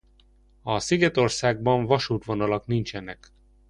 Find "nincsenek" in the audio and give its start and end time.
2.65-3.31